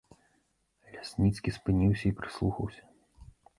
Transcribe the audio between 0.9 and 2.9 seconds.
Лясніцкі спыніўся і прыслухаўся.